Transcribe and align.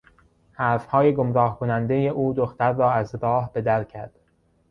حرفهای 0.53 1.13
گمراه 1.13 1.59
کنندهی 1.59 2.09
او 2.09 2.33
دختر 2.33 2.71
را 2.71 2.91
از 2.91 3.15
راه 3.15 3.53
بدر 3.53 3.83
کرد. 3.83 4.13